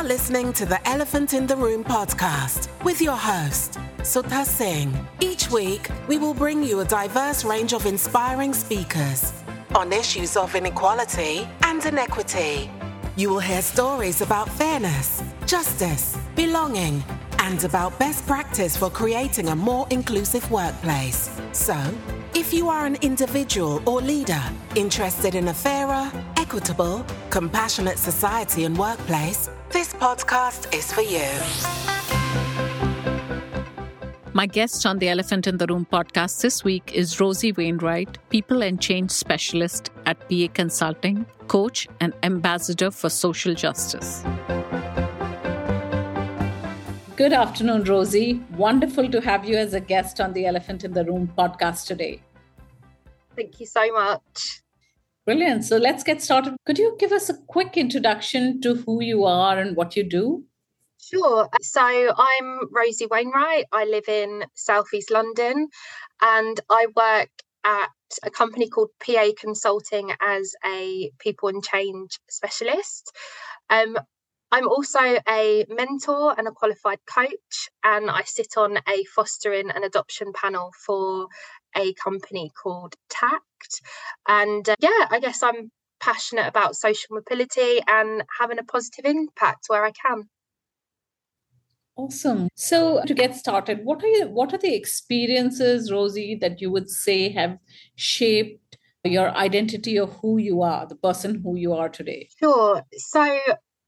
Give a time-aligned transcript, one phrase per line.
[0.00, 4.94] are listening to the Elephant in the Room podcast with your host, Sudha Singh.
[5.20, 9.30] Each week, we will bring you a diverse range of inspiring speakers
[9.74, 12.70] on issues of inequality and inequity.
[13.16, 17.04] You will hear stories about fairness, justice, belonging,
[17.38, 21.28] and about best practice for creating a more inclusive workplace.
[21.52, 21.76] So,
[22.32, 24.42] if you are an individual or leader
[24.76, 26.10] interested in a fairer,
[26.50, 31.30] equitable, compassionate society and workplace, this podcast is for you.
[34.32, 38.64] My guest on the Elephant in the Room podcast this week is Rosie Wainwright, People
[38.64, 44.24] and Change Specialist at PA Consulting, coach, and ambassador for social justice.
[47.14, 48.42] Good afternoon, Rosie.
[48.56, 52.20] Wonderful to have you as a guest on the Elephant in the Room podcast today.
[53.36, 54.59] Thank you so much.
[55.30, 55.64] Brilliant.
[55.64, 56.56] So let's get started.
[56.66, 60.42] Could you give us a quick introduction to who you are and what you do?
[61.00, 61.48] Sure.
[61.60, 63.66] So I'm Rosie Wainwright.
[63.70, 65.68] I live in Southeast London
[66.20, 67.28] and I work
[67.62, 67.90] at
[68.24, 73.12] a company called PA Consulting as a people and change specialist.
[73.68, 73.96] Um,
[74.50, 79.84] I'm also a mentor and a qualified coach, and I sit on a fostering and
[79.84, 81.28] adoption panel for
[81.76, 82.96] a company called
[84.28, 89.66] And uh, yeah, I guess I'm passionate about social mobility and having a positive impact
[89.68, 90.24] where I can.
[91.96, 92.48] Awesome.
[92.54, 96.88] So to get started, what are you, what are the experiences, Rosie, that you would
[96.88, 97.58] say have
[97.96, 102.28] shaped your identity of who you are, the person who you are today?
[102.38, 102.82] Sure.
[102.94, 103.38] So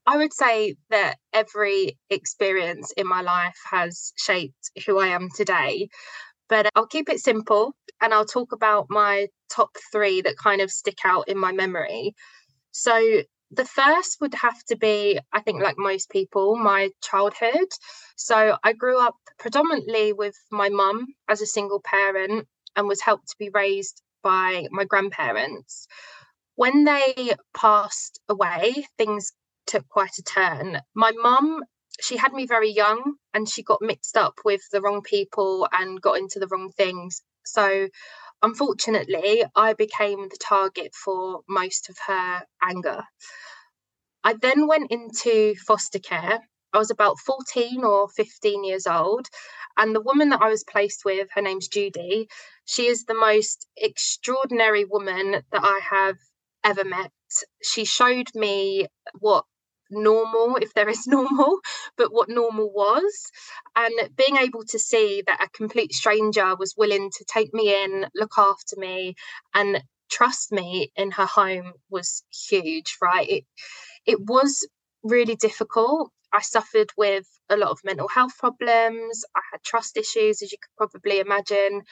[0.05, 5.87] I would say that every experience in my life has shaped who I am today.
[6.53, 10.69] But I'll keep it simple and I'll talk about my top three that kind of
[10.69, 12.13] stick out in my memory.
[12.71, 17.69] So, the first would have to be, I think, like most people, my childhood.
[18.17, 23.29] So, I grew up predominantly with my mum as a single parent and was helped
[23.29, 25.87] to be raised by my grandparents.
[26.53, 29.31] When they passed away, things
[29.65, 30.81] took quite a turn.
[30.93, 31.63] My mum,
[32.01, 36.01] she had me very young and she got mixed up with the wrong people and
[36.01, 37.21] got into the wrong things.
[37.45, 37.89] So,
[38.41, 43.03] unfortunately, I became the target for most of her anger.
[44.23, 46.39] I then went into foster care.
[46.71, 49.27] I was about 14 or 15 years old.
[49.77, 52.27] And the woman that I was placed with, her name's Judy,
[52.65, 56.17] she is the most extraordinary woman that I have
[56.63, 57.11] ever met.
[57.61, 58.87] She showed me
[59.19, 59.45] what
[59.93, 61.59] normal, if there is normal,
[61.97, 63.13] but what normal was.
[63.75, 68.07] And being able to see that a complete stranger was willing to take me in,
[68.15, 69.15] look after me,
[69.53, 73.27] and trust me in her home was huge, right?
[73.27, 73.43] It,
[74.05, 74.67] it was
[75.03, 76.11] really difficult.
[76.31, 79.23] I suffered with a lot of mental health problems.
[79.35, 81.83] I had trust issues, as you could probably imagine.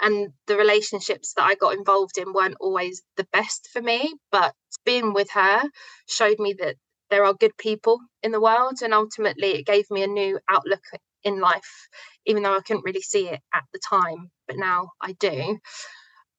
[0.00, 4.14] And the relationships that I got involved in weren't always the best for me.
[4.30, 5.62] But being with her
[6.08, 6.76] showed me that
[7.12, 8.78] there are good people in the world.
[8.82, 10.82] And ultimately, it gave me a new outlook
[11.22, 11.88] in life,
[12.26, 14.30] even though I couldn't really see it at the time.
[14.48, 15.58] But now I do.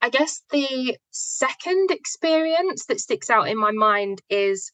[0.01, 4.71] I guess the second experience that sticks out in my mind is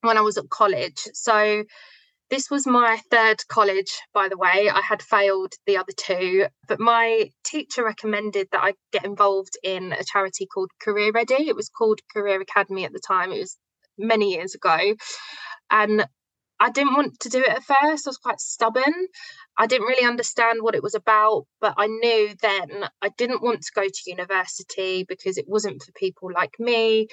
[0.00, 1.00] when I was at college.
[1.12, 1.64] So,
[2.30, 4.68] this was my third college, by the way.
[4.70, 9.92] I had failed the other two, but my teacher recommended that I get involved in
[9.92, 11.48] a charity called Career Ready.
[11.48, 13.32] It was called Career Academy at the time.
[13.32, 13.56] It was
[13.98, 14.94] many years ago.
[15.70, 16.06] And
[16.60, 18.06] I didn't want to do it at first.
[18.06, 18.94] I was quite stubborn.
[19.56, 23.62] I didn't really understand what it was about, but I knew then I didn't want
[23.62, 27.06] to go to university because it wasn't for people like me.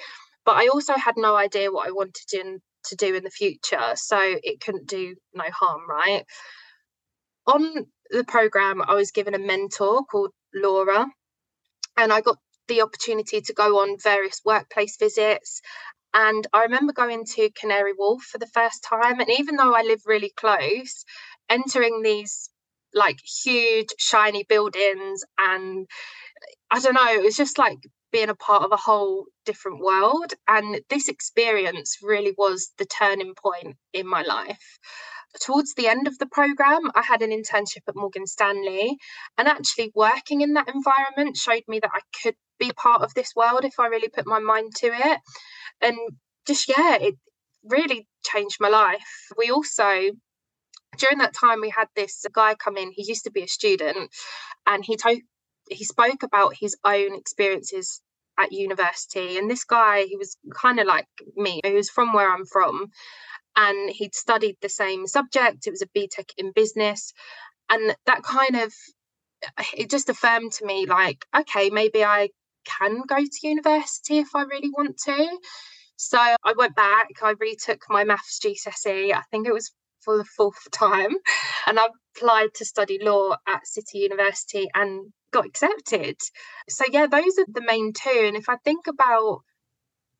[0.44, 3.92] But I also had no idea what I wanted to, to do in the future.
[3.94, 6.24] So it couldn't do no harm, right?
[7.46, 11.06] On the program, I was given a mentor called Laura,
[11.96, 12.38] and I got
[12.68, 15.60] the opportunity to go on various workplace visits
[16.14, 19.20] and I remember going to Canary Wharf for the first time.
[19.20, 21.04] And even though I live really close,
[21.48, 22.48] entering these
[22.94, 25.86] like huge, shiny buildings, and
[26.70, 27.78] I don't know, it was just like
[28.12, 30.32] being a part of a whole different world.
[30.48, 34.78] And this experience really was the turning point in my life.
[35.42, 38.96] Towards the end of the program, I had an internship at Morgan Stanley,
[39.36, 43.32] and actually working in that environment showed me that I could be part of this
[43.36, 45.20] world if I really put my mind to it
[45.80, 45.96] and
[46.46, 47.16] just yeah it
[47.64, 50.10] really changed my life we also
[50.98, 54.10] during that time we had this guy come in he used to be a student
[54.66, 55.18] and he told
[55.68, 58.00] he spoke about his own experiences
[58.38, 61.06] at university and this guy he was kind of like
[61.36, 62.90] me he was from where i'm from
[63.56, 65.66] and he'd studied the same subject.
[65.66, 67.12] It was a BTEC in business.
[67.70, 68.72] And that kind of
[69.74, 72.28] it just affirmed to me like, okay, maybe I
[72.78, 75.38] can go to university if I really want to.
[75.96, 80.24] So I went back, I retook my maths GCSE, I think it was for the
[80.24, 81.14] fourth time,
[81.66, 86.16] and I applied to study law at City University and got accepted.
[86.68, 88.22] So, yeah, those are the main two.
[88.26, 89.40] And if I think about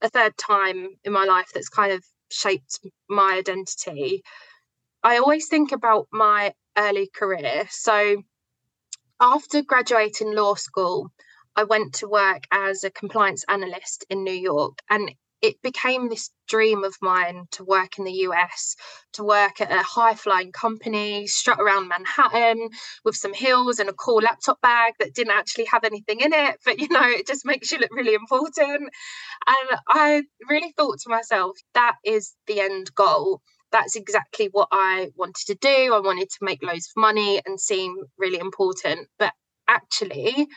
[0.02, 4.22] a third time in my life that's kind of shaped my identity,
[5.02, 7.66] I always think about my early career.
[7.70, 8.22] So,
[9.20, 11.10] after graduating law school,
[11.56, 14.78] I went to work as a compliance analyst in New York.
[14.90, 15.10] And
[15.42, 18.74] it became this dream of mine to work in the US,
[19.14, 22.70] to work at a high flying company, strut around Manhattan
[23.04, 26.56] with some heels and a cool laptop bag that didn't actually have anything in it,
[26.64, 28.90] but you know, it just makes you look really important.
[29.46, 33.40] And I really thought to myself, that is the end goal.
[33.72, 35.92] That's exactly what I wanted to do.
[35.92, 39.08] I wanted to make loads of money and seem really important.
[39.18, 39.32] But
[39.68, 40.48] actually,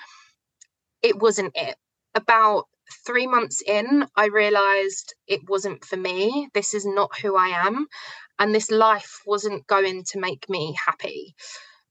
[1.01, 1.75] it wasn't it.
[2.15, 2.65] About
[3.05, 6.49] three months in, I realized it wasn't for me.
[6.53, 7.87] This is not who I am.
[8.39, 11.35] And this life wasn't going to make me happy.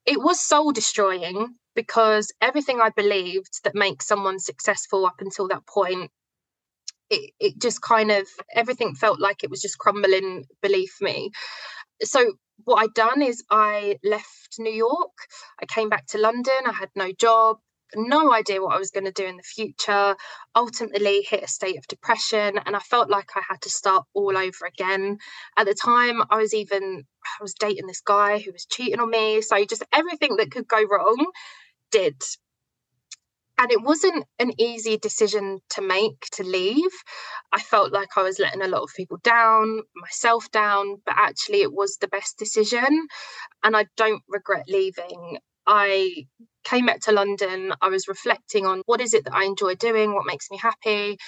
[0.06, 5.66] It was soul destroying because everything I believed that makes someone successful up until that
[5.66, 6.10] point,
[7.10, 11.30] it, it just kind of everything felt like it was just crumbling beneath me.
[12.02, 12.32] So
[12.64, 15.12] what I'd done is I left New York.
[15.60, 16.54] I came back to London.
[16.66, 17.58] I had no job
[17.94, 20.16] no idea what I was going to do in the future,
[20.54, 24.36] ultimately hit a state of depression and I felt like I had to start all
[24.36, 25.18] over again.
[25.56, 29.10] At the time, I was even I was dating this guy who was cheating on
[29.10, 31.26] me, so just everything that could go wrong
[31.90, 32.20] did.
[33.58, 36.92] And it wasn't an easy decision to make to leave.
[37.52, 41.62] I felt like I was letting a lot of people down, myself down, but actually
[41.62, 43.08] it was the best decision.
[43.64, 45.38] And I don't regret leaving.
[45.66, 46.26] I
[46.68, 50.14] came back to London, I was reflecting on what is it that I enjoy doing,
[50.14, 51.18] what makes me happy.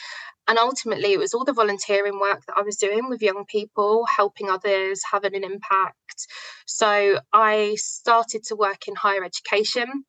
[0.48, 4.04] And ultimately, it was all the volunteering work that I was doing with young people,
[4.06, 6.26] helping others, having an impact.
[6.66, 10.04] So I started to work in higher education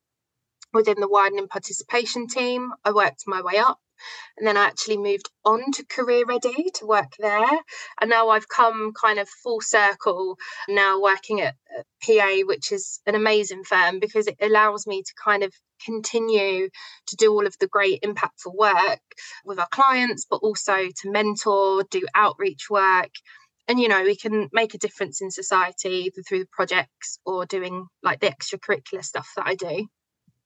[0.72, 2.70] within the widening participation team.
[2.84, 3.78] I worked my way up
[4.36, 7.60] and then I actually moved on to Career Ready to work there.
[8.00, 10.36] And now I've come kind of full circle
[10.68, 11.54] now working at
[12.04, 15.52] PA, which is an amazing firm because it allows me to kind of
[15.84, 16.68] continue
[17.06, 19.00] to do all of the great impactful work
[19.44, 23.10] with our clients, but also to mentor, do outreach work.
[23.68, 27.46] And you know, we can make a difference in society either through the projects or
[27.46, 29.86] doing like the extracurricular stuff that I do.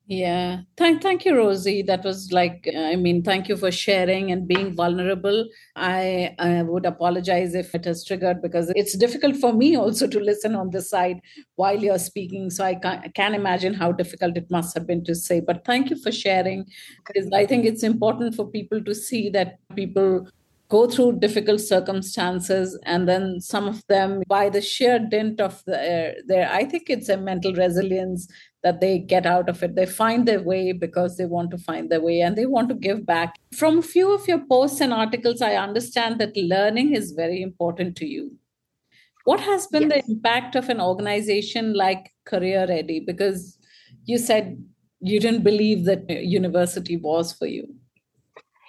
[0.09, 0.61] Yeah.
[0.77, 1.83] Thank thank you, Rosie.
[1.83, 5.49] That was like I mean, thank you for sharing and being vulnerable.
[5.75, 10.21] I, I would apologize if it has triggered because it's difficult for me also to
[10.21, 11.21] listen on this side
[11.57, 12.51] while you're speaking.
[12.51, 15.41] So I can, can imagine how difficult it must have been to say.
[15.41, 16.67] But thank you for sharing
[17.05, 20.29] because I think it's important for people to see that people
[20.69, 26.11] go through difficult circumstances and then some of them by the sheer dint of their,
[26.11, 28.27] uh, their i think it's a mental resilience
[28.67, 29.77] that they get out of it.
[29.77, 32.75] They find their way because they want to find their way and they want to
[32.75, 33.37] give back.
[33.55, 37.95] From a few of your posts and articles i understand that learning is very important
[38.01, 38.25] to you.
[39.25, 39.93] What has been yes.
[39.93, 42.99] the impact of an organization like career ready?
[42.99, 43.57] Because
[44.05, 44.59] you said
[45.01, 47.67] you didn't believe that university was for you.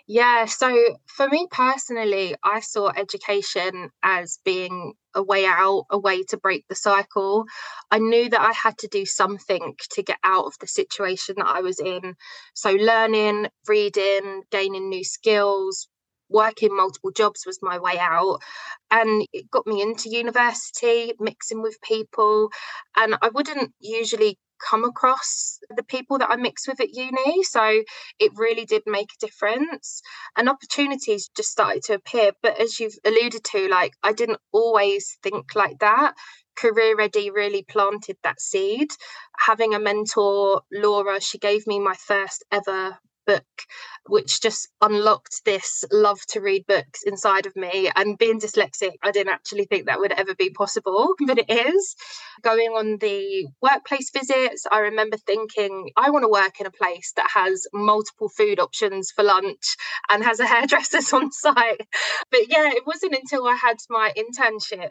[0.08, 0.70] Yeah, so
[1.08, 6.66] for me personally, I saw education as being a way out, a way to break
[6.70, 7.46] the cycle.
[7.92, 11.48] I knew that I had to do something to get out of the situation that
[11.48, 12.16] I was in.
[12.54, 15.90] So, learning, reading, gaining new skills,
[16.30, 18.40] working multiple jobs was my way out.
[18.92, 22.50] And it got me into university, mixing with people.
[22.96, 27.44] And I wouldn't usually come across the people that I mixed with at uni.
[27.44, 27.84] So
[28.20, 30.02] it really did make a difference.
[30.36, 32.32] And opportunities just started to appear.
[32.42, 36.14] But as you've alluded to, like I didn't always think like that.
[36.56, 38.90] Career Ready really planted that seed.
[39.38, 42.98] Having a mentor, Laura, she gave me my first ever
[43.28, 43.46] book,
[44.08, 47.92] which just unlocked this love to read books inside of me.
[47.96, 51.96] And being dyslexic, I didn't actually think that would ever be possible, but it is.
[52.44, 57.14] Going on the workplace visits, I remember thinking, I want to work in a place
[57.18, 59.76] that has multiple food options for lunch
[60.10, 61.88] and has a hairdresser's on site.
[62.32, 64.90] But yeah, it wasn't until I had my internship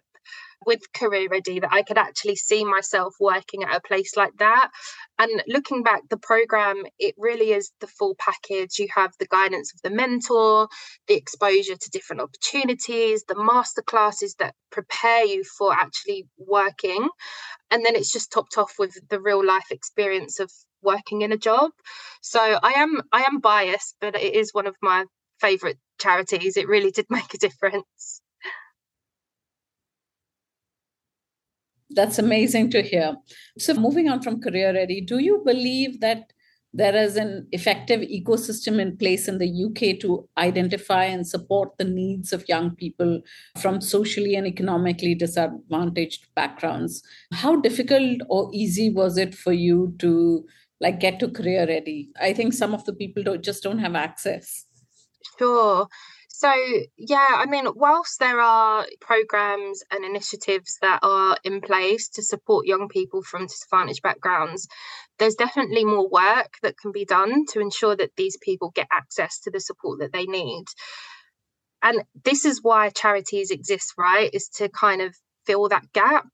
[0.66, 4.70] with Career Ready that I could actually see myself working at a place like that.
[5.18, 8.78] And looking back, the program, it really is the full package.
[8.78, 10.68] You have the guidance of the mentor,
[11.08, 17.08] the exposure to different opportunities, the master classes that prepare you for actually working.
[17.70, 20.50] And then it's just topped off with the real life experience of
[20.82, 21.70] working in a job.
[22.22, 25.04] So I am I am biased, but it is one of my
[25.40, 26.56] favorite charities.
[26.56, 28.22] It really did make a difference.
[31.90, 33.16] That's amazing to hear.
[33.58, 36.32] So, moving on from Career Ready, do you believe that
[36.72, 41.84] there is an effective ecosystem in place in the UK to identify and support the
[41.84, 43.22] needs of young people
[43.58, 47.02] from socially and economically disadvantaged backgrounds?
[47.32, 50.44] How difficult or easy was it for you to
[50.80, 52.10] like get to career ready?
[52.20, 54.66] I think some of the people don't just don't have access.
[55.38, 55.86] Sure.
[56.38, 56.52] So,
[56.98, 62.66] yeah, I mean, whilst there are programs and initiatives that are in place to support
[62.66, 64.68] young people from disadvantaged backgrounds,
[65.18, 69.40] there's definitely more work that can be done to ensure that these people get access
[69.40, 70.66] to the support that they need.
[71.82, 74.28] And this is why charities exist, right?
[74.34, 75.16] Is to kind of
[75.46, 76.26] fill that gap.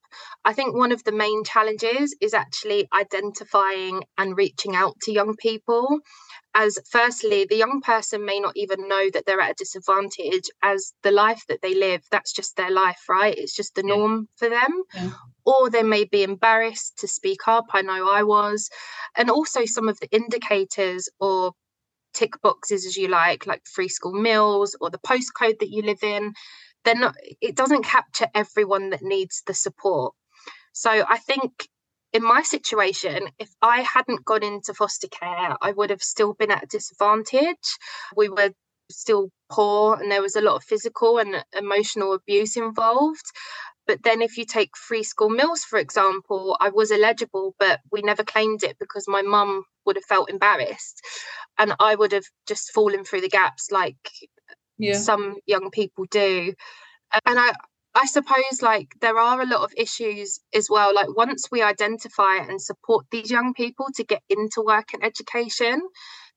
[0.45, 5.37] I think one of the main challenges is actually identifying and reaching out to young
[5.37, 6.01] people.
[6.55, 10.93] As firstly, the young person may not even know that they're at a disadvantage, as
[11.03, 13.35] the life that they live, that's just their life, right?
[13.37, 14.83] It's just the norm for them.
[14.95, 15.11] Yeah.
[15.47, 17.67] Or they may be embarrassed to speak up.
[17.73, 18.69] I know I was.
[19.17, 21.53] And also, some of the indicators or
[22.13, 26.03] tick boxes, as you like, like free school meals or the postcode that you live
[26.03, 26.35] in,
[26.85, 30.15] they're not it doesn't capture everyone that needs the support
[30.73, 31.69] so i think
[32.13, 36.51] in my situation if i hadn't gone into foster care i would have still been
[36.51, 37.79] at a disadvantage.
[38.17, 38.51] We were
[38.91, 43.25] still poor and there was a lot of physical and emotional abuse involved.
[43.87, 48.03] But then if you take free school meals for example i was eligible but we
[48.03, 51.01] never claimed it because my mum would have felt embarrassed.
[51.59, 53.97] And i would have just fallen through the gaps like
[54.79, 54.95] yeah.
[54.95, 56.55] some young people do.
[57.27, 57.53] And i
[57.95, 62.37] i suppose like there are a lot of issues as well like once we identify
[62.37, 65.81] and support these young people to get into work and education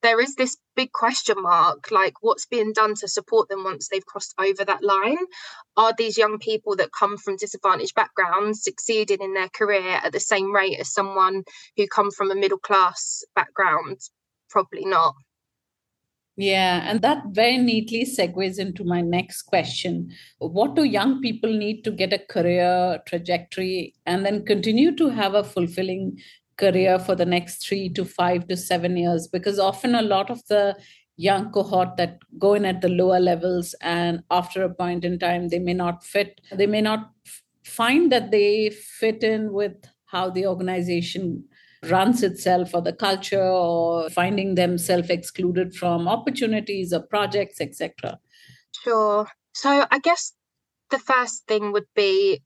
[0.01, 4.05] there is this big question mark like what's being done to support them once they've
[4.05, 5.17] crossed over that line?
[5.77, 10.19] Are these young people that come from disadvantaged backgrounds succeeding in their career at the
[10.19, 11.43] same rate as someone
[11.75, 13.99] who come from a middle class background?
[14.49, 15.15] Probably not
[16.37, 20.11] yeah, and that very neatly segues into my next question.
[20.39, 25.33] What do young people need to get a career trajectory and then continue to have
[25.33, 26.19] a fulfilling
[26.57, 29.27] career for the next three to five to seven years?
[29.29, 30.75] Because often a lot of the
[31.17, 35.47] young cohort that go in at the lower levels and after a point in time
[35.47, 37.09] they may not fit they may not
[37.63, 39.73] find that they fit in with
[40.07, 41.41] how the organization
[41.89, 48.19] runs itself or the culture or finding themselves excluded from opportunities or projects, etc.
[48.83, 49.27] Sure.
[49.53, 50.33] So I guess
[50.91, 52.41] the first thing would be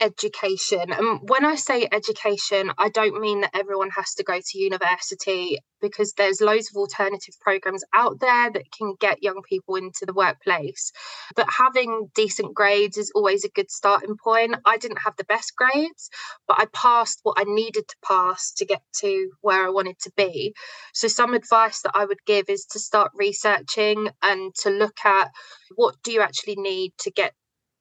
[0.00, 0.92] education.
[0.92, 5.58] And when I say education, I don't mean that everyone has to go to university
[5.80, 10.12] because there's loads of alternative programs out there that can get young people into the
[10.12, 10.92] workplace.
[11.34, 14.56] But having decent grades is always a good starting point.
[14.64, 16.10] I didn't have the best grades,
[16.48, 20.12] but I passed what I needed to pass to get to where I wanted to
[20.16, 20.54] be.
[20.92, 25.30] So some advice that I would give is to start researching and to look at
[25.74, 27.32] what do you actually need to get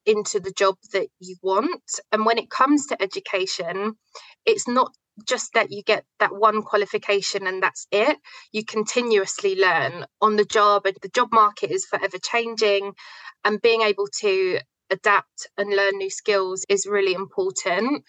[0.05, 1.81] into the job that you want.
[2.12, 3.95] And when it comes to education,
[4.45, 4.91] it's not
[5.27, 8.17] just that you get that one qualification and that's it.
[8.51, 12.93] You continuously learn on the job, and the job market is forever changing.
[13.43, 14.59] And being able to
[14.91, 18.03] adapt and learn new skills is really important.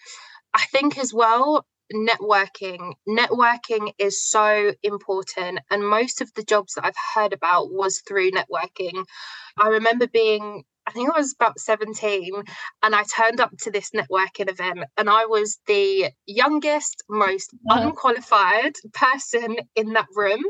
[0.53, 6.85] I think as well, networking networking is so important and most of the jobs that
[6.85, 9.05] i've heard about was through networking
[9.57, 12.31] i remember being I think I was about 17
[12.81, 18.73] and I turned up to this networking event and I was the youngest, most unqualified
[18.93, 20.41] person in that room.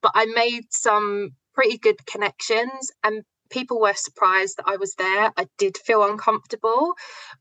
[0.00, 5.30] But I made some pretty good connections and people were surprised that I was there.
[5.36, 6.94] I did feel uncomfortable,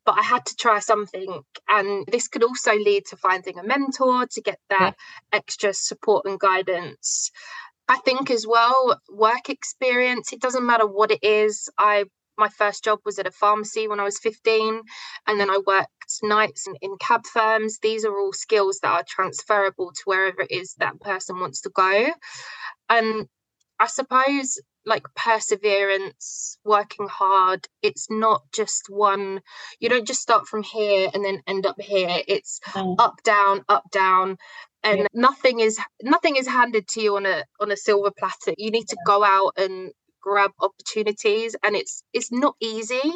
[0.05, 1.41] but I had to try something.
[1.69, 5.37] And this could also lead to finding a mentor to get that yeah.
[5.37, 7.31] extra support and guidance.
[7.87, 11.69] I think as well, work experience, it doesn't matter what it is.
[11.77, 12.05] I
[12.37, 14.81] my first job was at a pharmacy when I was 15,
[15.27, 15.89] and then I worked
[16.23, 17.79] nights in, in, cab firms.
[17.81, 21.69] These are all skills that are transferable to wherever it is that person wants to
[21.69, 22.11] go.
[22.89, 23.27] And
[23.79, 27.67] I suppose like perseverance, working hard.
[27.81, 29.41] It's not just one,
[29.79, 32.21] you don't just start from here and then end up here.
[32.27, 32.95] It's mm.
[32.99, 34.37] up, down, up, down.
[34.83, 35.07] And yeah.
[35.13, 38.53] nothing is nothing is handed to you on a on a silver platter.
[38.55, 39.91] You need to go out and
[40.25, 43.13] grab opportunities and it's it's not easy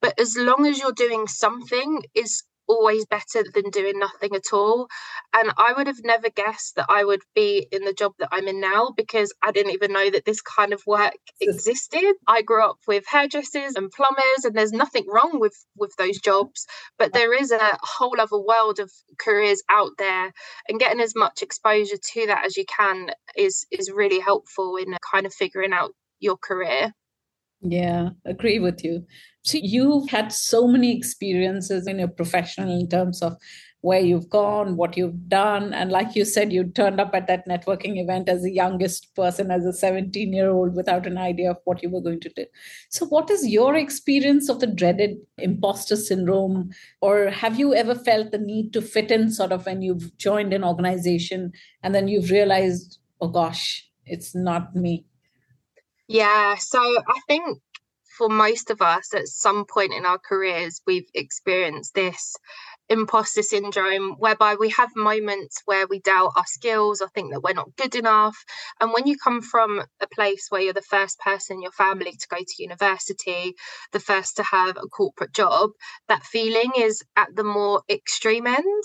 [0.00, 4.88] but as long as you're doing something is always better than doing nothing at all.
[5.32, 8.48] And I would have never guessed that I would be in the job that I'm
[8.48, 12.14] in now because I didn't even know that this kind of work existed.
[12.26, 16.66] I grew up with hairdressers and plumbers and there's nothing wrong with with those jobs,
[16.98, 20.32] but there is a whole other world of careers out there
[20.68, 24.96] and getting as much exposure to that as you can is is really helpful in
[25.10, 25.92] kind of figuring out
[26.24, 26.92] your career.
[27.60, 29.06] Yeah, agree with you.
[29.42, 33.36] So you've had so many experiences in your professional in terms of
[33.84, 35.74] where you've gone, what you've done.
[35.74, 39.50] And like you said, you turned up at that networking event as the youngest person,
[39.50, 42.46] as a 17 year old, without an idea of what you were going to do.
[42.88, 46.70] So, what is your experience of the dreaded imposter syndrome?
[47.02, 50.54] Or have you ever felt the need to fit in sort of when you've joined
[50.54, 51.52] an organization
[51.82, 55.04] and then you've realized, oh gosh, it's not me?
[56.08, 57.58] Yeah, so I think
[58.18, 62.36] for most of us at some point in our careers, we've experienced this
[62.90, 67.54] imposter syndrome whereby we have moments where we doubt our skills or think that we're
[67.54, 68.36] not good enough.
[68.80, 72.12] And when you come from a place where you're the first person in your family
[72.12, 73.54] to go to university
[73.92, 75.70] the first to have a corporate job
[76.08, 78.84] that feeling is at the more extreme end.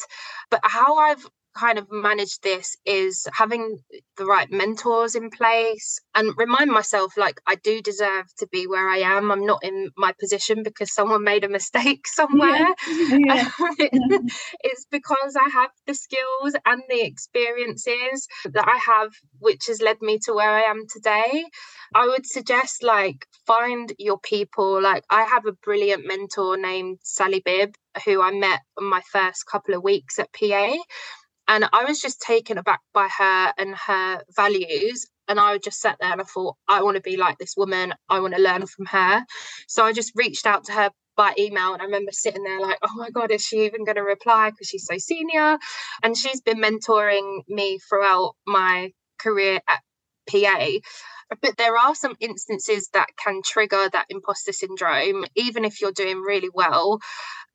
[0.50, 3.80] But how i've kind of manage this is having
[4.18, 8.90] the right mentors in place and remind myself like I do deserve to be where
[8.90, 9.32] I am.
[9.32, 12.68] I'm not in my position because someone made a mistake somewhere.
[12.88, 13.16] Yeah.
[13.20, 13.50] Yeah.
[14.20, 14.28] Um,
[14.62, 19.98] it's because I have the skills and the experiences that I have, which has led
[20.02, 21.46] me to where I am today.
[21.94, 24.82] I would suggest like find your people.
[24.82, 27.76] Like I have a brilliant mentor named Sally Bibb
[28.06, 30.76] who I met on my first couple of weeks at PA
[31.50, 35.08] and I was just taken aback by her and her values.
[35.28, 37.94] And I just sat there and I thought, I want to be like this woman.
[38.08, 39.26] I want to learn from her.
[39.68, 41.74] So I just reached out to her by email.
[41.74, 44.52] And I remember sitting there like, oh my God, is she even going to reply?
[44.52, 45.58] Because she's so senior.
[46.04, 49.82] And she's been mentoring me throughout my career at
[50.30, 50.68] PA.
[51.42, 56.22] But there are some instances that can trigger that imposter syndrome, even if you're doing
[56.22, 57.00] really well.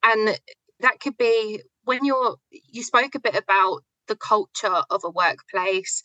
[0.05, 0.37] And
[0.81, 6.03] that could be when you're you spoke a bit about the culture of a workplace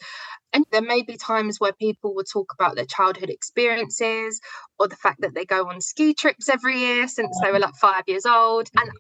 [0.54, 4.39] and there may be times where people will talk about their childhood experiences
[4.80, 7.63] or the fact that they go on ski trips every year since they were mm.
[7.63, 8.94] like 5 years old and mm.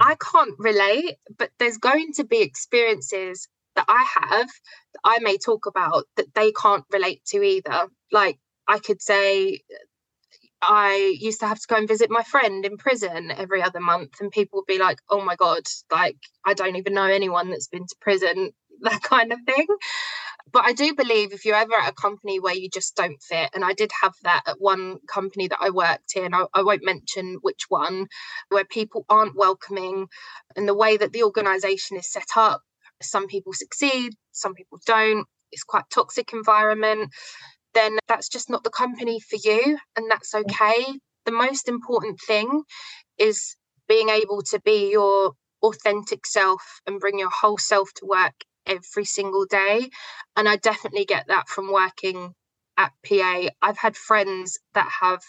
[0.00, 3.46] I can't relate but there's going to be experiences
[3.76, 7.88] that I have that I may talk about that they can't relate to either.
[8.10, 9.60] Like I could say
[10.66, 14.20] I used to have to go and visit my friend in prison every other month,
[14.20, 17.68] and people would be like, "Oh my god, like I don't even know anyone that's
[17.68, 18.50] been to prison,"
[18.80, 19.66] that kind of thing.
[20.52, 23.50] But I do believe if you're ever at a company where you just don't fit,
[23.54, 26.84] and I did have that at one company that I worked in, I, I won't
[26.84, 28.06] mention which one,
[28.50, 30.08] where people aren't welcoming,
[30.56, 32.62] and the way that the organisation is set up,
[33.02, 35.26] some people succeed, some people don't.
[35.52, 37.12] It's quite toxic environment
[37.76, 40.98] then that's just not the company for you, and that's okay.
[41.26, 42.62] The most important thing
[43.18, 43.56] is
[43.88, 48.34] being able to be your authentic self and bring your whole self to work
[48.66, 49.90] every single day.
[50.36, 52.32] And I definitely get that from working
[52.78, 53.48] at PA.
[53.62, 55.22] I've had friends that have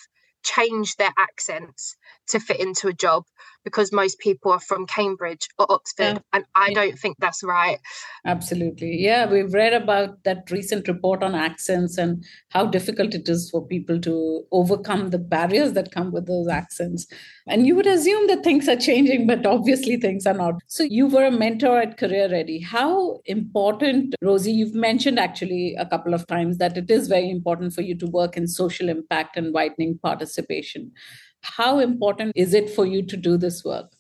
[0.43, 1.96] changed their accents
[2.29, 3.23] to fit into a job
[3.67, 6.13] because most people are from Cambridge or Oxford.
[6.13, 6.19] Yeah.
[6.31, 7.79] And I don't think that's right.
[8.25, 8.95] Absolutely.
[8.97, 13.67] Yeah, we've read about that recent report on accents and how difficult it is for
[13.67, 17.07] people to overcome the barriers that come with those accents.
[17.45, 20.55] And you would assume that things are changing, but obviously things are not.
[20.67, 22.61] So you were a mentor at Career Ready.
[22.61, 27.73] How important, Rosie, you've mentioned actually a couple of times that it is very important
[27.73, 30.93] for you to work in social impact and widening participation.
[31.55, 33.91] How important is it for you to do this work?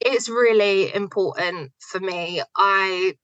[0.00, 2.42] It's really important for me.
[2.56, 3.14] I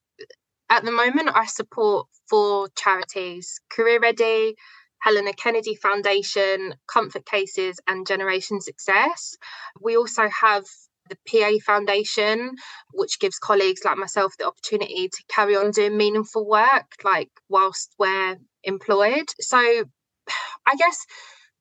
[0.68, 4.54] at the moment I support four charities, Career Ready,
[5.00, 9.36] Helena Kennedy Foundation, Comfort Cases, and Generation Success.
[9.80, 10.64] We also have
[11.08, 12.52] the PA Foundation,
[12.92, 17.94] which gives colleagues like myself the opportunity to carry on doing meaningful work, like whilst
[17.98, 19.26] we're employed.
[19.40, 19.58] So
[20.66, 21.04] I guess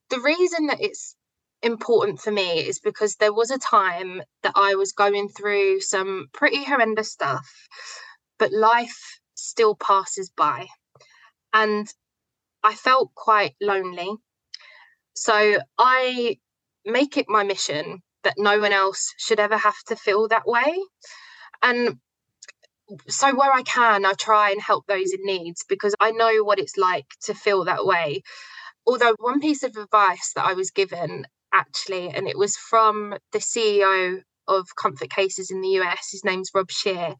[0.09, 1.15] the reason that it's
[1.61, 6.27] important for me is because there was a time that I was going through some
[6.33, 7.49] pretty horrendous stuff,
[8.37, 10.67] but life still passes by.
[11.53, 11.87] And
[12.63, 14.11] I felt quite lonely.
[15.13, 16.37] So I
[16.85, 20.77] make it my mission that no one else should ever have to feel that way.
[21.61, 21.97] And
[23.07, 26.59] so where I can, I try and help those in needs because I know what
[26.59, 28.23] it's like to feel that way.
[28.87, 33.39] Although one piece of advice that I was given actually, and it was from the
[33.39, 37.15] CEO of Comfort Cases in the US, his name's Rob Scheer.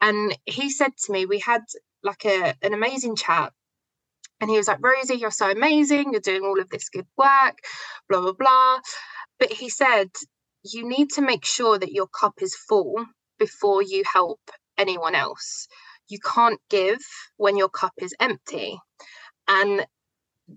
[0.00, 1.62] And he said to me, we had
[2.02, 3.52] like a, an amazing chat.
[4.40, 6.12] And he was like, Rosie, you're so amazing.
[6.12, 7.58] You're doing all of this good work,
[8.08, 8.78] blah, blah, blah.
[9.38, 10.08] But he said,
[10.64, 13.04] you need to make sure that your cup is full
[13.38, 14.40] before you help
[14.78, 15.68] anyone else.
[16.08, 17.00] You can't give
[17.36, 18.78] when your cup is empty.
[19.48, 19.84] And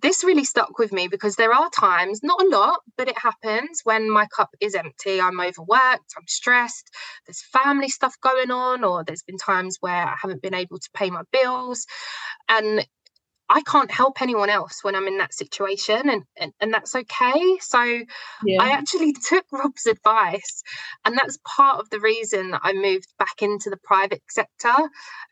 [0.01, 3.81] this really stuck with me because there are times, not a lot, but it happens
[3.83, 5.21] when my cup is empty.
[5.21, 6.89] I'm overworked, I'm stressed,
[7.27, 10.89] there's family stuff going on, or there's been times where I haven't been able to
[10.95, 11.85] pay my bills.
[12.49, 12.85] And
[13.49, 17.57] I can't help anyone else when I'm in that situation, and, and, and that's okay.
[17.59, 17.83] So
[18.45, 18.61] yeah.
[18.61, 20.63] I actually took Rob's advice,
[21.05, 24.73] and that's part of the reason that I moved back into the private sector.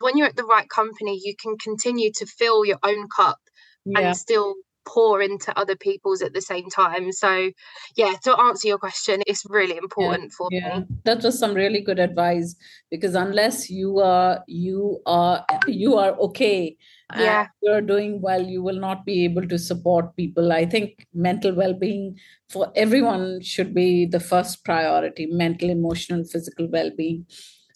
[0.00, 3.38] When you're at the right company, you can continue to fill your own cup
[3.84, 4.00] yeah.
[4.00, 7.12] and still pour into other people's at the same time.
[7.12, 7.50] So,
[7.96, 10.78] yeah, to answer your question, it's really important yeah, for yeah.
[10.80, 10.86] me.
[11.04, 12.56] That was some really good advice
[12.90, 16.76] because unless you are you are you are okay
[17.18, 21.52] yeah you're doing well you will not be able to support people i think mental
[21.54, 22.16] well-being
[22.48, 27.26] for everyone should be the first priority mental emotional physical well-being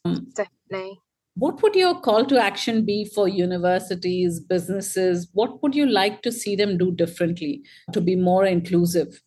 [0.04, 1.00] um, definitely
[1.36, 5.28] what would your call to action be for universities, businesses?
[5.34, 9.20] What would you like to see them do differently to be more inclusive?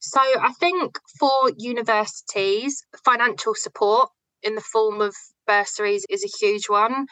[0.00, 4.10] So, I think for universities, financial support
[4.42, 5.14] in the form of
[5.46, 7.06] bursaries is a huge one.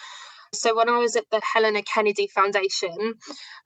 [0.53, 3.15] So, when I was at the Helena Kennedy Foundation,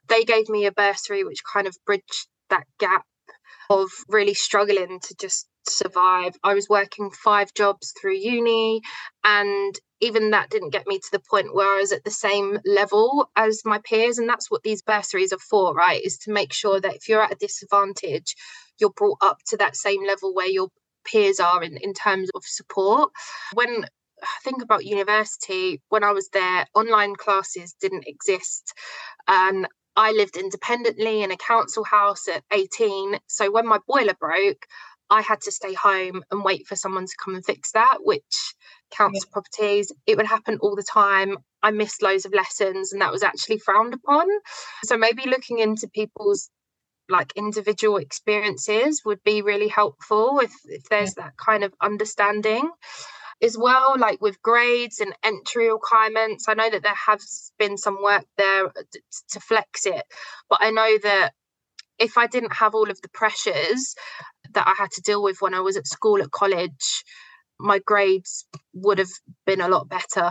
[0.09, 3.05] they gave me a bursary which kind of bridged that gap
[3.71, 6.35] of really struggling to just survive.
[6.43, 8.83] I was working five jobs through uni,
[9.25, 12.59] and even that didn't get me to the point where I was at the same
[12.65, 14.19] level as my peers.
[14.19, 16.03] And that's what these bursaries are for, right?
[16.03, 18.35] Is to make sure that if you're at a disadvantage,
[18.79, 20.69] you're brought up to that same level where your
[21.05, 23.11] peers are in, in terms of support.
[23.53, 23.85] When
[24.23, 28.73] I think about university, when I was there, online classes didn't exist.
[29.29, 33.19] And I lived independently in a council house at 18.
[33.27, 34.67] So when my boiler broke,
[35.11, 38.55] I had to stay home and wait for someone to come and fix that, which
[38.91, 39.33] council yeah.
[39.33, 41.37] properties, it would happen all the time.
[41.63, 44.27] I missed loads of lessons and that was actually frowned upon.
[44.85, 46.49] So maybe looking into people's
[47.09, 51.25] like individual experiences would be really helpful if, if there's yeah.
[51.25, 52.71] that kind of understanding
[53.43, 58.03] as well like with grades and entry requirements i know that there has been some
[58.03, 58.83] work there uh,
[59.29, 60.05] to flex it
[60.49, 61.33] but i know that
[61.99, 63.95] if i didn't have all of the pressures
[64.55, 67.05] that I had to deal with when I was at school at college,
[67.59, 69.11] my grades would have
[69.47, 70.27] been a lot better.
[70.27, 70.31] Uh,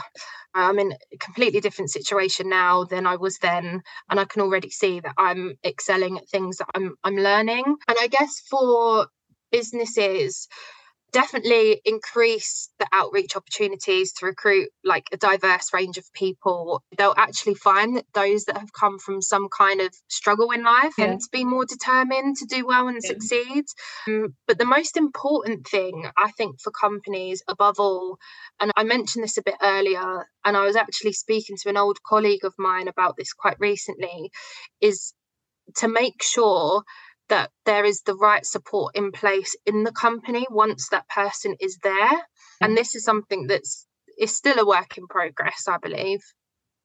[0.55, 4.69] I'm in a completely different situation now than I was then, and I can already
[4.71, 7.65] see that I'm excelling at things that I'm I'm learning.
[7.87, 9.07] And I guess for
[9.51, 10.47] businesses,
[11.11, 17.55] definitely increase the outreach opportunities to recruit like a diverse range of people they'll actually
[17.55, 21.05] find that those that have come from some kind of struggle in life yeah.
[21.05, 23.09] and to be more determined to do well and yeah.
[23.09, 23.65] succeed
[24.07, 28.17] um, but the most important thing i think for companies above all
[28.59, 31.97] and i mentioned this a bit earlier and i was actually speaking to an old
[32.07, 34.29] colleague of mine about this quite recently
[34.81, 35.13] is
[35.75, 36.83] to make sure
[37.29, 41.77] that there is the right support in place in the company once that person is
[41.83, 41.93] there.
[41.93, 42.61] Mm.
[42.61, 43.87] And this is something that's
[44.19, 46.21] is still a work in progress i believe.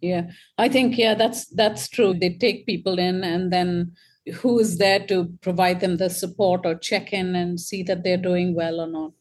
[0.00, 2.14] Yeah i think yeah that's that's true.
[2.14, 3.92] They take people in and then
[4.36, 8.16] who is there to provide them the support or check in and see that they're
[8.16, 9.12] doing well or not.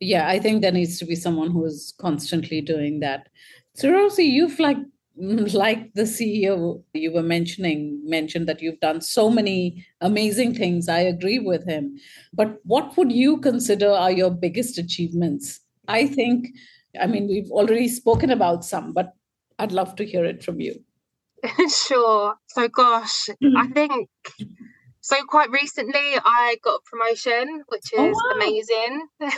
[0.00, 3.28] Yeah i think there needs to be someone who is constantly doing that.
[3.74, 4.78] So rosie you've like
[5.52, 10.88] like the CEO you were mentioning mentioned that you've done so many amazing things.
[10.88, 11.98] I agree with him.
[12.32, 15.60] But what would you consider are your biggest achievements?
[15.88, 16.48] I think,
[16.98, 19.12] I mean, we've already spoken about some, but
[19.58, 20.82] I'd love to hear it from you.
[21.68, 22.36] sure.
[22.46, 23.56] So, gosh, mm-hmm.
[23.58, 24.08] I think
[25.02, 25.16] so.
[25.24, 28.36] Quite recently, I got a promotion, which oh, is oh, wow.
[28.36, 29.06] amazing.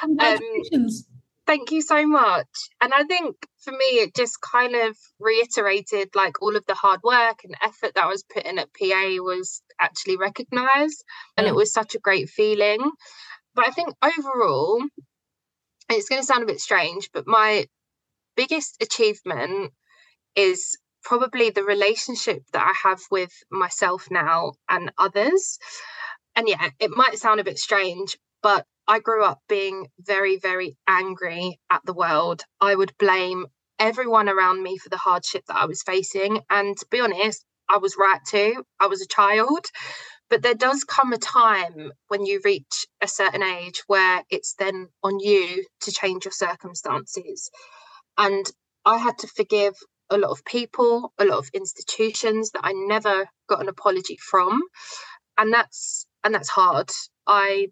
[0.00, 1.06] Congratulations.
[1.08, 1.19] um,
[1.50, 2.46] Thank you so much.
[2.80, 3.34] And I think
[3.64, 7.94] for me, it just kind of reiterated like all of the hard work and effort
[7.96, 11.02] that I was in at PA was actually recognized.
[11.36, 12.92] And it was such a great feeling.
[13.56, 14.84] But I think overall,
[15.88, 17.66] it's going to sound a bit strange, but my
[18.36, 19.72] biggest achievement
[20.36, 25.58] is probably the relationship that I have with myself now and others.
[26.36, 30.76] And yeah, it might sound a bit strange, but I grew up being very, very
[30.88, 32.42] angry at the world.
[32.60, 33.46] I would blame
[33.78, 36.40] everyone around me for the hardship that I was facing.
[36.50, 38.64] And to be honest, I was right too.
[38.80, 39.64] I was a child.
[40.28, 44.88] But there does come a time when you reach a certain age where it's then
[45.04, 47.48] on you to change your circumstances.
[48.18, 48.44] And
[48.84, 49.74] I had to forgive
[50.10, 54.60] a lot of people, a lot of institutions that I never got an apology from.
[55.38, 56.90] And that's and that's hard.
[57.28, 57.68] I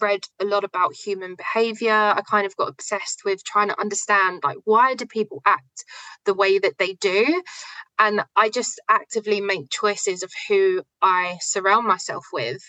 [0.00, 1.92] read a lot about human behavior.
[1.92, 5.84] I kind of got obsessed with trying to understand like why do people act
[6.24, 7.42] the way that they do?
[7.98, 12.62] And I just actively make choices of who I surround myself with.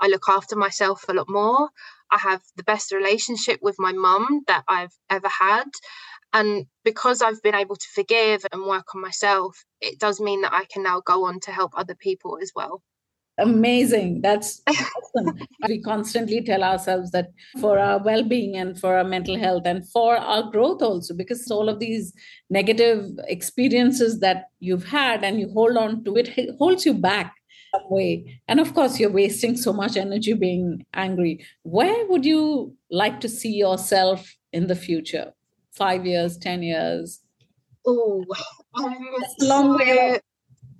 [0.00, 1.68] I look after myself a lot more.
[2.10, 5.66] I have the best relationship with my mum that I've ever had.
[6.32, 10.54] And because I've been able to forgive and work on myself, it does mean that
[10.54, 12.82] I can now go on to help other people as well
[13.40, 14.20] amazing.
[14.22, 15.38] That's awesome.
[15.66, 17.28] We constantly tell ourselves that
[17.60, 21.68] for our well-being and for our mental health and for our growth also because all
[21.68, 22.12] of these
[22.48, 27.34] negative experiences that you've had and you hold on to it, it holds you back
[27.74, 28.40] some way.
[28.48, 31.44] And of course you're wasting so much energy being angry.
[31.62, 35.32] Where would you like to see yourself in the future?
[35.72, 37.20] Five years ten years?
[37.86, 38.24] Oh
[38.74, 38.94] um,
[39.40, 40.20] long way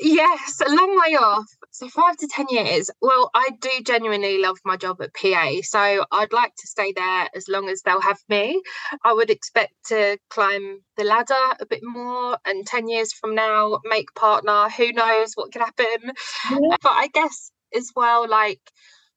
[0.01, 2.91] yes a long way off so five to ten years.
[3.01, 7.29] Well, I do genuinely love my job at PA, so I'd like to stay there
[7.35, 8.61] as long as they'll have me.
[9.05, 13.79] I would expect to climb the ladder a bit more, and ten years from now,
[13.85, 14.69] make partner.
[14.69, 16.13] Who knows what could happen?
[16.51, 16.77] Yeah.
[16.83, 18.61] But I guess as well, like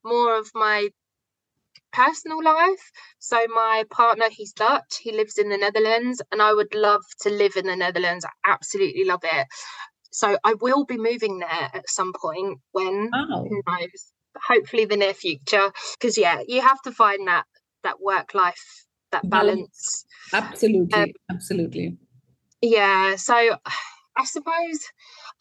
[0.03, 0.89] more of my
[1.91, 2.91] personal life.
[3.19, 4.99] So my partner, he's Dutch.
[5.01, 8.25] He lives in the Netherlands, and I would love to live in the Netherlands.
[8.25, 9.47] I absolutely love it.
[10.13, 13.47] So I will be moving there at some point when oh.
[13.49, 14.13] who knows.
[14.47, 15.71] Hopefully the near future.
[15.99, 17.45] Because yeah, you have to find that
[17.83, 20.05] that work life, that balance.
[20.31, 20.93] Absolutely.
[20.93, 21.97] Um, absolutely.
[22.61, 23.15] Yeah.
[23.15, 24.85] So I suppose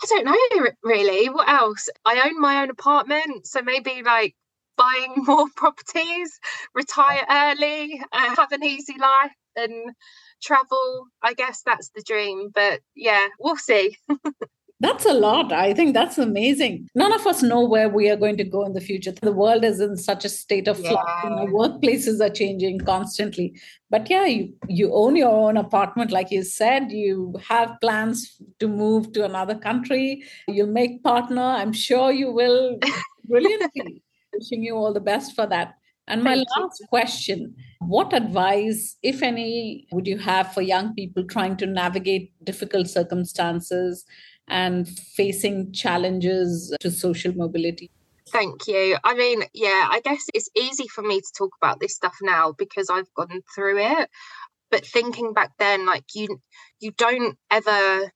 [0.02, 1.28] I don't know really.
[1.28, 1.88] What else?
[2.04, 4.34] I own my own apartment, so maybe like
[4.76, 6.38] buying more properties,
[6.74, 9.94] retire early, uh, have an easy life, and
[10.42, 11.06] travel.
[11.22, 12.50] I guess that's the dream.
[12.54, 13.96] But yeah, we'll see.
[14.82, 15.52] That's a lot.
[15.52, 16.88] I think that's amazing.
[16.96, 19.12] None of us know where we are going to go in the future.
[19.12, 21.08] The world is in such a state of flux.
[21.22, 21.30] Yeah.
[21.30, 23.54] You know, workplaces are changing constantly.
[23.90, 26.90] But yeah, you, you own your own apartment, like you said.
[26.90, 30.24] You have plans to move to another country.
[30.48, 31.42] You'll make partner.
[31.42, 32.76] I'm sure you will
[33.26, 34.02] brilliantly.
[34.34, 35.74] Wishing you all the best for that.
[36.08, 36.86] And my Thank last you.
[36.88, 42.88] question What advice, if any, would you have for young people trying to navigate difficult
[42.88, 44.04] circumstances
[44.48, 47.90] and facing challenges to social mobility?
[48.28, 48.96] Thank you.
[49.04, 52.52] I mean, yeah, I guess it's easy for me to talk about this stuff now
[52.56, 54.08] because I've gone through it.
[54.70, 56.40] But thinking back then, like you
[56.80, 58.10] you don't ever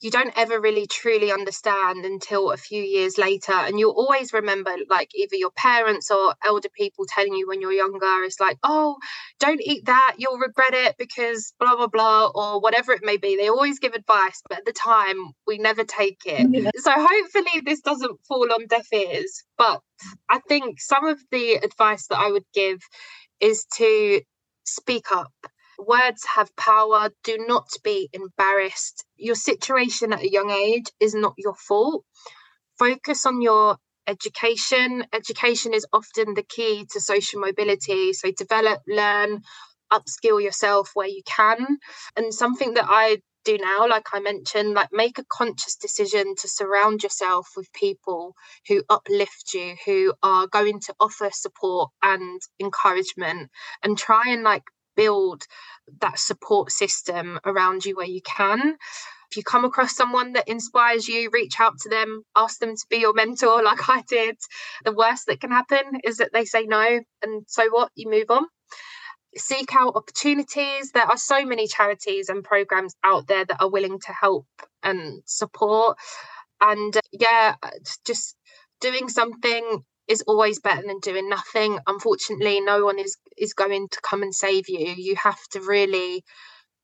[0.00, 4.70] you don't ever really truly understand until a few years later and you'll always remember
[4.88, 8.96] like either your parents or elder people telling you when you're younger it's like oh
[9.40, 13.36] don't eat that you'll regret it because blah blah blah or whatever it may be.
[13.36, 16.48] They always give advice but at the time we never take it.
[16.50, 16.70] Yeah.
[16.76, 19.80] so hopefully this doesn't fall on deaf ears but
[20.28, 22.80] i think some of the advice that i would give
[23.40, 24.20] is to
[24.64, 25.32] speak up
[25.78, 27.10] Words have power.
[27.24, 29.04] Do not be embarrassed.
[29.16, 32.04] Your situation at a young age is not your fault.
[32.78, 35.04] Focus on your education.
[35.12, 38.12] Education is often the key to social mobility.
[38.12, 39.42] So develop, learn,
[39.92, 41.78] upskill yourself where you can.
[42.16, 46.48] And something that I do now, like I mentioned, like make a conscious decision to
[46.48, 48.34] surround yourself with people
[48.66, 53.50] who uplift you, who are going to offer support and encouragement,
[53.82, 54.64] and try and like
[54.98, 55.44] build
[56.02, 58.76] that support system around you where you can.
[59.30, 62.86] If you come across someone that inspires you, reach out to them, ask them to
[62.90, 64.36] be your mentor, like I did.
[64.84, 67.00] The worst that can happen is that they say no.
[67.22, 67.92] And so what?
[67.94, 68.46] You move on.
[69.36, 70.92] Seek out opportunities.
[70.92, 74.46] There are so many charities and programs out there that are willing to help
[74.82, 75.98] and support.
[76.60, 77.54] And uh, yeah,
[78.06, 78.36] just
[78.80, 81.78] doing something is always better than doing nothing.
[81.86, 84.94] Unfortunately, no one is is going to come and save you.
[84.96, 86.24] You have to really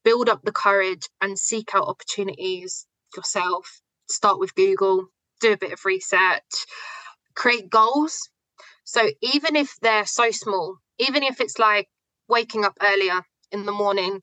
[0.04, 3.80] build up the courage and seek out opportunities yourself.
[4.08, 5.06] Start with Google,
[5.40, 6.66] do a bit of research,
[7.34, 8.28] create goals.
[8.84, 11.88] So even if they're so small, even if it's like
[12.28, 14.20] waking up earlier in the morning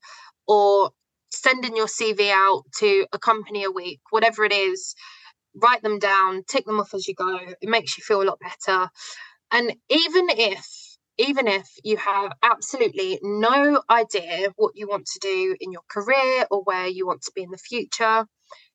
[0.48, 0.92] or
[1.32, 4.94] sending your CV out to a company a week, whatever it is,
[5.56, 7.38] write them down, tick them off as you go.
[7.62, 8.90] It makes you feel a lot better.
[9.52, 10.66] And even if
[11.18, 16.46] even if you have absolutely no idea what you want to do in your career
[16.50, 18.26] or where you want to be in the future,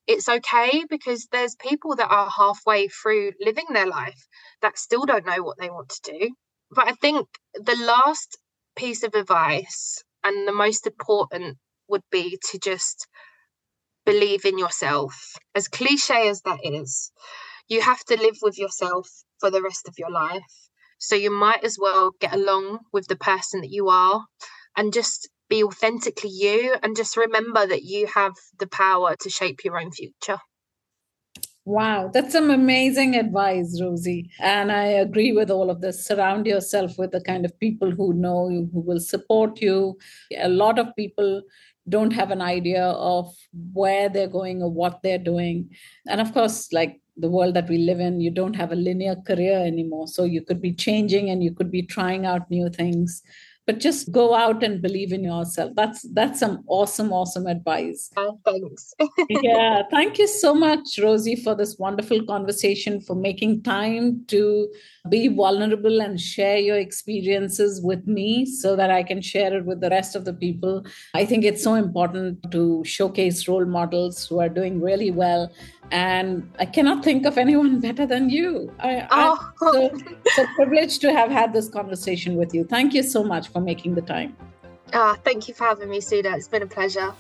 [0.06, 4.28] it's okay because there's people that are halfway through living their life
[4.62, 6.30] that still don't know what they want to do.
[6.70, 8.38] But I think the last
[8.76, 11.58] piece of advice and the most important
[11.88, 13.08] would be to just
[14.06, 15.34] believe in yourself.
[15.54, 17.12] As cliche as that is,
[17.68, 19.08] you have to live with yourself
[19.40, 20.42] for the rest of your life.
[20.98, 24.24] So you might as well get along with the person that you are
[24.76, 29.64] and just be authentically you and just remember that you have the power to shape
[29.64, 30.38] your own future.
[31.64, 34.30] Wow, that's some amazing advice, Rosie.
[34.38, 36.06] And I agree with all of this.
[36.06, 39.98] Surround yourself with the kind of people who know you, who will support you.
[40.38, 41.42] A lot of people
[41.88, 43.34] don't have an idea of
[43.72, 45.70] where they're going or what they're doing.
[46.08, 49.16] And of course, like the world that we live in, you don't have a linear
[49.16, 50.06] career anymore.
[50.08, 53.22] So you could be changing and you could be trying out new things
[53.66, 58.38] but just go out and believe in yourself that's that's some awesome awesome advice oh,
[58.44, 58.94] thanks
[59.28, 64.68] yeah thank you so much rosie for this wonderful conversation for making time to
[65.08, 69.80] be vulnerable and share your experiences with me so that i can share it with
[69.80, 74.40] the rest of the people i think it's so important to showcase role models who
[74.40, 75.50] are doing really well
[75.90, 78.72] and I cannot think of anyone better than you.
[78.80, 79.52] I, oh.
[79.62, 79.98] I'm so,
[80.34, 82.64] so privileged to have had this conversation with you.
[82.64, 84.36] Thank you so much for making the time.
[84.92, 86.34] Oh, thank you for having me, Suda.
[86.34, 87.12] It's been a pleasure.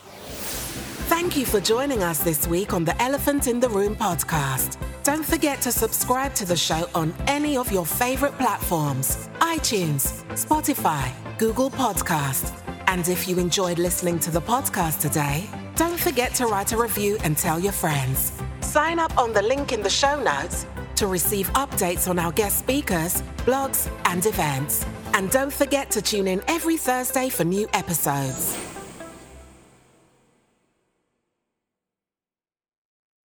[1.08, 4.76] Thank you for joining us this week on the Elephant in the Room podcast.
[5.02, 11.10] Don't forget to subscribe to the show on any of your favorite platforms iTunes, Spotify,
[11.38, 12.52] Google Podcast.
[12.86, 17.16] And if you enjoyed listening to the podcast today, don't forget to write a review
[17.24, 18.32] and tell your friends.
[18.60, 20.66] Sign up on the link in the show notes
[20.96, 24.84] to receive updates on our guest speakers, blogs, and events.
[25.14, 28.75] And don't forget to tune in every Thursday for new episodes.